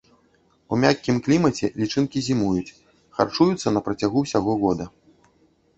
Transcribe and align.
У 0.75 0.77
мяккім 0.83 1.19
клімаце 1.27 1.65
лічынкі 1.81 2.23
зімуюць, 2.29 2.75
харчуюцца 3.19 3.67
на 3.79 3.89
працягу 3.91 4.17
ўсяго 4.27 4.51
года. 4.65 4.85